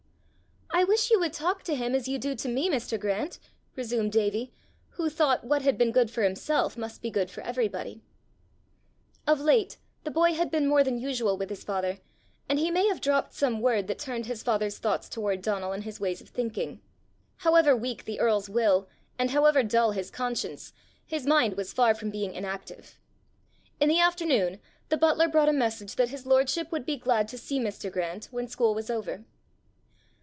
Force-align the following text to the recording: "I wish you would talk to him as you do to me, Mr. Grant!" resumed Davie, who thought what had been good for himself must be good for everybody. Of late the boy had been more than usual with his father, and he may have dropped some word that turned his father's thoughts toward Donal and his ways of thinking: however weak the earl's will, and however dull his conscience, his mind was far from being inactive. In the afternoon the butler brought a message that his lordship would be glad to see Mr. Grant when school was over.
"I 0.73 0.83
wish 0.85 1.11
you 1.11 1.19
would 1.19 1.33
talk 1.33 1.63
to 1.63 1.75
him 1.75 1.93
as 1.93 2.07
you 2.07 2.17
do 2.17 2.33
to 2.33 2.49
me, 2.49 2.67
Mr. 2.67 2.99
Grant!" 2.99 3.37
resumed 3.75 4.13
Davie, 4.13 4.51
who 4.91 5.09
thought 5.11 5.43
what 5.43 5.61
had 5.61 5.77
been 5.77 5.91
good 5.91 6.09
for 6.09 6.23
himself 6.23 6.75
must 6.75 7.03
be 7.03 7.11
good 7.11 7.29
for 7.29 7.41
everybody. 7.41 8.01
Of 9.27 9.39
late 9.41 9.77
the 10.05 10.09
boy 10.09 10.33
had 10.33 10.49
been 10.49 10.65
more 10.65 10.83
than 10.83 10.97
usual 10.97 11.37
with 11.37 11.51
his 11.51 11.63
father, 11.63 11.99
and 12.49 12.57
he 12.57 12.71
may 12.71 12.87
have 12.87 12.99
dropped 13.01 13.33
some 13.33 13.59
word 13.61 13.87
that 13.87 13.99
turned 13.99 14.25
his 14.25 14.41
father's 14.41 14.79
thoughts 14.79 15.07
toward 15.07 15.41
Donal 15.43 15.71
and 15.73 15.83
his 15.83 15.99
ways 15.99 16.19
of 16.21 16.29
thinking: 16.29 16.81
however 17.37 17.75
weak 17.75 18.05
the 18.05 18.19
earl's 18.19 18.49
will, 18.49 18.87
and 19.19 19.31
however 19.31 19.61
dull 19.63 19.91
his 19.91 20.09
conscience, 20.09 20.73
his 21.05 21.27
mind 21.27 21.57
was 21.57 21.73
far 21.73 21.93
from 21.93 22.09
being 22.09 22.33
inactive. 22.33 22.97
In 23.79 23.89
the 23.89 23.99
afternoon 23.99 24.59
the 24.89 24.97
butler 24.97 25.27
brought 25.27 25.49
a 25.49 25.53
message 25.53 25.95
that 25.97 26.09
his 26.09 26.25
lordship 26.25 26.71
would 26.71 26.85
be 26.87 26.97
glad 26.97 27.27
to 27.27 27.37
see 27.37 27.59
Mr. 27.59 27.91
Grant 27.91 28.29
when 28.31 28.47
school 28.47 28.73
was 28.73 28.89
over. 28.89 29.25